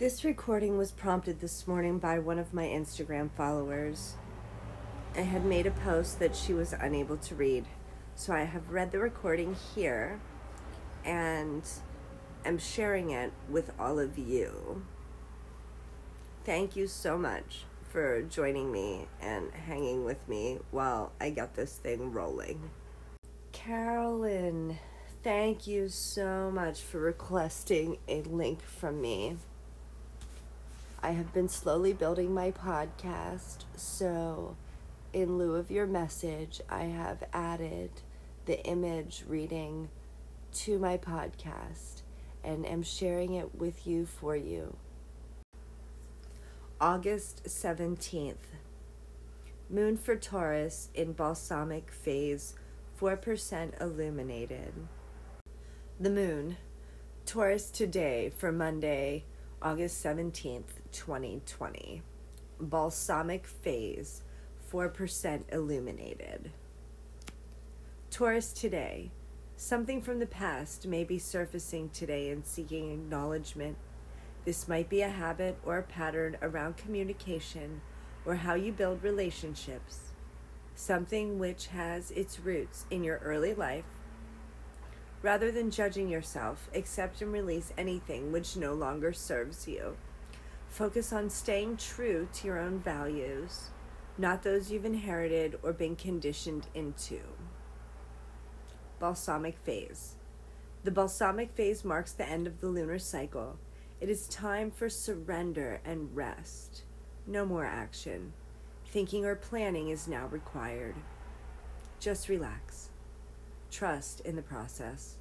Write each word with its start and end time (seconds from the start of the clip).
This 0.00 0.24
recording 0.24 0.78
was 0.78 0.92
prompted 0.92 1.40
this 1.40 1.68
morning 1.68 1.98
by 1.98 2.20
one 2.20 2.38
of 2.38 2.54
my 2.54 2.64
Instagram 2.64 3.30
followers. 3.32 4.14
I 5.14 5.20
had 5.20 5.44
made 5.44 5.66
a 5.66 5.70
post 5.72 6.18
that 6.20 6.34
she 6.34 6.54
was 6.54 6.72
unable 6.72 7.18
to 7.18 7.34
read, 7.34 7.66
so 8.14 8.32
I 8.32 8.44
have 8.44 8.70
read 8.70 8.92
the 8.92 8.98
recording 8.98 9.54
here 9.74 10.18
and 11.04 11.62
am 12.46 12.56
sharing 12.56 13.10
it 13.10 13.30
with 13.50 13.72
all 13.78 13.98
of 13.98 14.16
you. 14.16 14.86
Thank 16.44 16.76
you 16.76 16.86
so 16.86 17.18
much 17.18 17.64
for 17.90 18.22
joining 18.22 18.72
me 18.72 19.06
and 19.20 19.52
hanging 19.52 20.06
with 20.06 20.26
me 20.26 20.60
while 20.70 21.12
I 21.20 21.28
get 21.28 21.56
this 21.56 21.76
thing 21.76 22.10
rolling. 22.10 22.70
Carolyn, 23.52 24.78
thank 25.22 25.66
you 25.66 25.90
so 25.90 26.50
much 26.50 26.80
for 26.80 27.00
requesting 27.00 27.98
a 28.08 28.22
link 28.22 28.62
from 28.62 29.02
me. 29.02 29.36
I 31.02 31.12
have 31.12 31.32
been 31.32 31.48
slowly 31.48 31.94
building 31.94 32.34
my 32.34 32.50
podcast, 32.50 33.64
so 33.74 34.56
in 35.14 35.38
lieu 35.38 35.54
of 35.54 35.70
your 35.70 35.86
message, 35.86 36.60
I 36.68 36.84
have 36.84 37.24
added 37.32 37.90
the 38.44 38.62
image 38.66 39.24
reading 39.26 39.88
to 40.52 40.78
my 40.78 40.98
podcast 40.98 42.02
and 42.44 42.66
am 42.66 42.82
sharing 42.82 43.32
it 43.32 43.54
with 43.54 43.86
you 43.86 44.04
for 44.04 44.36
you. 44.36 44.76
August 46.78 47.44
17th. 47.44 48.34
Moon 49.70 49.96
for 49.96 50.16
Taurus 50.16 50.90
in 50.94 51.14
balsamic 51.14 51.90
phase, 51.90 52.54
4% 53.00 53.80
illuminated. 53.80 54.74
The 55.98 56.10
moon, 56.10 56.58
Taurus 57.24 57.70
today 57.70 58.32
for 58.36 58.52
Monday, 58.52 59.24
August 59.62 60.02
17th, 60.02 60.80
2020. 60.90 62.00
Balsamic 62.60 63.46
phase, 63.46 64.22
4% 64.72 65.42
illuminated. 65.52 66.50
Taurus 68.10 68.54
today. 68.54 69.10
Something 69.56 70.00
from 70.00 70.18
the 70.18 70.24
past 70.24 70.86
may 70.86 71.04
be 71.04 71.18
surfacing 71.18 71.90
today 71.90 72.30
and 72.30 72.46
seeking 72.46 72.90
acknowledgement. 72.90 73.76
This 74.46 74.66
might 74.66 74.88
be 74.88 75.02
a 75.02 75.10
habit 75.10 75.58
or 75.62 75.76
a 75.76 75.82
pattern 75.82 76.38
around 76.40 76.78
communication 76.78 77.82
or 78.24 78.36
how 78.36 78.54
you 78.54 78.72
build 78.72 79.02
relationships. 79.02 80.12
Something 80.74 81.38
which 81.38 81.66
has 81.66 82.10
its 82.12 82.40
roots 82.40 82.86
in 82.90 83.04
your 83.04 83.18
early 83.18 83.52
life. 83.52 83.84
Rather 85.22 85.52
than 85.52 85.70
judging 85.70 86.08
yourself, 86.08 86.70
accept 86.74 87.20
and 87.20 87.32
release 87.32 87.72
anything 87.76 88.32
which 88.32 88.56
no 88.56 88.72
longer 88.72 89.12
serves 89.12 89.68
you. 89.68 89.96
Focus 90.68 91.12
on 91.12 91.28
staying 91.28 91.76
true 91.76 92.28
to 92.32 92.46
your 92.46 92.58
own 92.58 92.78
values, 92.78 93.70
not 94.16 94.42
those 94.42 94.70
you've 94.70 94.84
inherited 94.84 95.58
or 95.62 95.72
been 95.72 95.96
conditioned 95.96 96.66
into. 96.74 97.20
Balsamic 98.98 99.58
phase. 99.58 100.16
The 100.84 100.90
balsamic 100.90 101.52
phase 101.52 101.84
marks 101.84 102.12
the 102.12 102.28
end 102.28 102.46
of 102.46 102.60
the 102.60 102.68
lunar 102.68 102.98
cycle. 102.98 103.58
It 104.00 104.08
is 104.08 104.28
time 104.28 104.70
for 104.70 104.88
surrender 104.88 105.80
and 105.84 106.14
rest. 106.16 106.84
No 107.26 107.44
more 107.44 107.66
action. 107.66 108.32
Thinking 108.86 109.24
or 109.26 109.34
planning 109.36 109.88
is 109.88 110.08
now 110.08 110.26
required. 110.28 110.94
Just 111.98 112.28
relax. 112.28 112.89
Trust 113.70 114.20
in 114.20 114.36
the 114.36 114.42
process. 114.42 115.16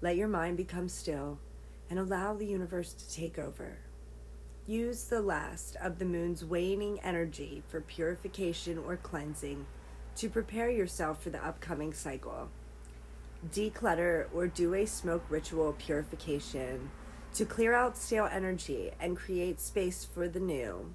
Let 0.00 0.16
your 0.16 0.28
mind 0.28 0.56
become 0.56 0.88
still 0.88 1.38
and 1.88 1.98
allow 1.98 2.34
the 2.34 2.46
universe 2.46 2.92
to 2.92 3.12
take 3.12 3.38
over. 3.38 3.78
Use 4.66 5.04
the 5.04 5.20
last 5.20 5.76
of 5.82 5.98
the 5.98 6.04
moon's 6.04 6.44
waning 6.44 7.00
energy 7.00 7.62
for 7.68 7.80
purification 7.80 8.78
or 8.78 8.96
cleansing 8.96 9.66
to 10.16 10.28
prepare 10.28 10.70
yourself 10.70 11.22
for 11.22 11.30
the 11.30 11.44
upcoming 11.44 11.92
cycle 11.92 12.50
declutter 13.48 14.26
or 14.34 14.46
do 14.46 14.74
a 14.74 14.84
smoke 14.84 15.24
ritual 15.28 15.72
purification 15.78 16.90
to 17.32 17.44
clear 17.44 17.72
out 17.72 17.96
stale 17.96 18.28
energy 18.30 18.90
and 19.00 19.16
create 19.16 19.60
space 19.60 20.04
for 20.04 20.28
the 20.28 20.40
new. 20.40 20.92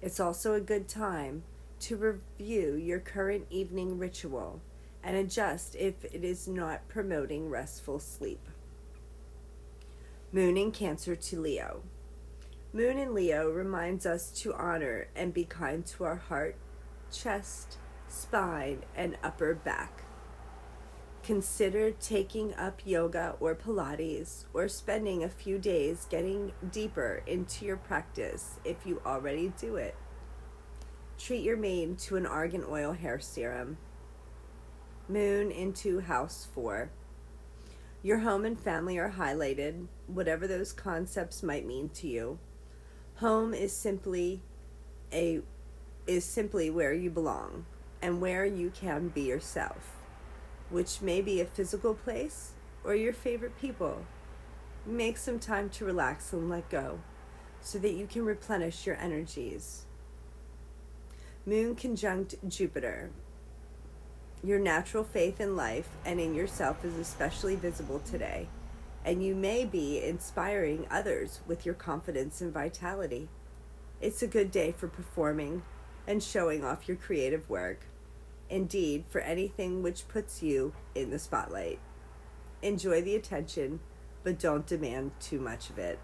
It's 0.00 0.18
also 0.18 0.54
a 0.54 0.60
good 0.60 0.88
time 0.88 1.44
to 1.80 1.96
review 1.96 2.74
your 2.74 2.98
current 2.98 3.46
evening 3.50 3.98
ritual 3.98 4.60
and 5.02 5.16
adjust 5.16 5.74
if 5.74 6.04
it 6.04 6.24
is 6.24 6.46
not 6.46 6.88
promoting 6.88 7.48
restful 7.48 7.98
sleep. 7.98 8.48
Moon 10.32 10.56
in 10.56 10.70
Cancer 10.70 11.14
to 11.14 11.40
Leo. 11.40 11.82
Moon 12.72 12.98
in 12.98 13.12
Leo 13.12 13.50
reminds 13.50 14.06
us 14.06 14.30
to 14.30 14.54
honor 14.54 15.08
and 15.14 15.34
be 15.34 15.44
kind 15.44 15.84
to 15.84 16.04
our 16.04 16.16
heart, 16.16 16.56
chest, 17.12 17.76
spine, 18.08 18.82
and 18.96 19.18
upper 19.22 19.54
back. 19.54 20.04
Consider 21.22 21.92
taking 21.92 22.54
up 22.54 22.80
yoga 22.84 23.36
or 23.38 23.54
Pilates 23.54 24.44
or 24.52 24.68
spending 24.68 25.22
a 25.22 25.28
few 25.28 25.58
days 25.58 26.06
getting 26.10 26.52
deeper 26.72 27.22
into 27.26 27.64
your 27.64 27.76
practice 27.76 28.58
if 28.64 28.86
you 28.86 29.00
already 29.06 29.52
do 29.60 29.76
it. 29.76 29.94
Treat 31.18 31.42
your 31.42 31.56
mane 31.56 31.94
to 31.96 32.16
an 32.16 32.26
argan 32.26 32.64
oil 32.68 32.92
hair 32.92 33.20
serum. 33.20 33.76
Moon 35.12 35.50
into 35.50 36.00
house 36.00 36.48
4. 36.54 36.90
Your 38.02 38.18
home 38.18 38.44
and 38.44 38.58
family 38.58 38.98
are 38.98 39.14
highlighted, 39.16 39.86
whatever 40.06 40.46
those 40.46 40.72
concepts 40.72 41.42
might 41.42 41.66
mean 41.66 41.88
to 41.90 42.08
you. 42.08 42.38
Home 43.16 43.54
is 43.54 43.72
simply 43.72 44.42
a 45.12 45.40
is 46.06 46.24
simply 46.24 46.68
where 46.70 46.92
you 46.92 47.10
belong 47.10 47.64
and 48.00 48.20
where 48.20 48.44
you 48.44 48.70
can 48.70 49.08
be 49.08 49.22
yourself 49.22 50.02
which 50.72 51.02
may 51.02 51.20
be 51.20 51.40
a 51.40 51.44
physical 51.44 51.94
place 51.94 52.52
or 52.82 52.94
your 52.94 53.12
favorite 53.12 53.60
people. 53.60 54.06
Make 54.86 55.18
some 55.18 55.38
time 55.38 55.68
to 55.70 55.84
relax 55.84 56.32
and 56.32 56.48
let 56.48 56.68
go 56.70 57.00
so 57.60 57.78
that 57.78 57.92
you 57.92 58.06
can 58.06 58.24
replenish 58.24 58.86
your 58.86 58.96
energies. 58.96 59.84
Moon 61.44 61.76
conjunct 61.76 62.36
Jupiter. 62.48 63.10
Your 64.44 64.58
natural 64.58 65.04
faith 65.04 65.40
in 65.40 65.56
life 65.56 65.88
and 66.04 66.18
in 66.20 66.34
yourself 66.34 66.84
is 66.84 66.96
especially 66.96 67.56
visible 67.56 68.00
today, 68.00 68.48
and 69.04 69.22
you 69.22 69.34
may 69.34 69.64
be 69.64 70.02
inspiring 70.02 70.86
others 70.90 71.40
with 71.46 71.64
your 71.64 71.74
confidence 71.74 72.40
and 72.40 72.52
vitality. 72.52 73.28
It's 74.00 74.22
a 74.22 74.26
good 74.26 74.50
day 74.50 74.72
for 74.72 74.88
performing 74.88 75.62
and 76.06 76.22
showing 76.22 76.64
off 76.64 76.88
your 76.88 76.96
creative 76.96 77.48
work 77.48 77.86
indeed, 78.52 79.04
for 79.08 79.20
anything 79.22 79.82
which 79.82 80.06
puts 80.08 80.42
you 80.42 80.74
in 80.94 81.10
the 81.10 81.18
spotlight. 81.18 81.78
Enjoy 82.60 83.00
the 83.00 83.16
attention, 83.16 83.80
but 84.22 84.38
don't 84.38 84.66
demand 84.66 85.12
too 85.18 85.40
much 85.40 85.70
of 85.70 85.78
it. 85.78 85.98